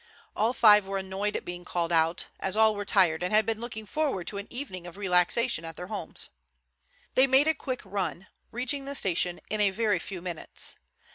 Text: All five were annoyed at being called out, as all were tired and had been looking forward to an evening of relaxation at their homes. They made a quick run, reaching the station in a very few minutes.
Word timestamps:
All 0.35 0.51
five 0.51 0.87
were 0.87 0.97
annoyed 0.97 1.35
at 1.35 1.45
being 1.45 1.63
called 1.63 1.91
out, 1.91 2.25
as 2.39 2.57
all 2.57 2.73
were 2.73 2.85
tired 2.85 3.21
and 3.21 3.31
had 3.31 3.45
been 3.45 3.61
looking 3.61 3.85
forward 3.85 4.25
to 4.29 4.39
an 4.39 4.47
evening 4.49 4.87
of 4.87 4.97
relaxation 4.97 5.63
at 5.63 5.75
their 5.75 5.85
homes. 5.93 6.31
They 7.13 7.27
made 7.27 7.47
a 7.47 7.53
quick 7.53 7.81
run, 7.85 8.25
reaching 8.51 8.85
the 8.85 8.95
station 8.95 9.39
in 9.51 9.61
a 9.61 9.69
very 9.69 9.99
few 9.99 10.19
minutes. 10.19 10.77